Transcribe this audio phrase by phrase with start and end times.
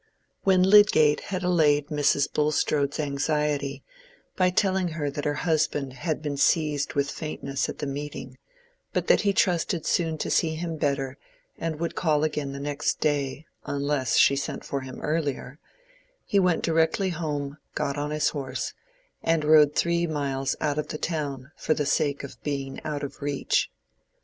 [0.43, 2.27] When Lydgate had allayed Mrs.
[2.33, 3.83] Bulstrode's anxiety
[4.35, 8.39] by telling her that her husband had been seized with faintness at the meeting,
[8.93, 11.19] but that he trusted soon to see him better
[11.55, 15.59] and would call again the next day, unless she sent for him earlier,
[16.25, 18.73] he went directly home, got on his horse,
[19.21, 23.21] and rode three miles out of the town for the sake of being out of
[23.21, 23.69] reach.